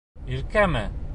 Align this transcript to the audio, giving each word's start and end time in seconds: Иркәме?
Иркәме? 0.37 0.85